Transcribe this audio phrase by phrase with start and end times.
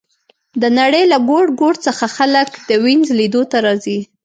[0.61, 3.99] د نړۍ له ګوټ ګوټ څخه خلک د وینز لیدو ته راځي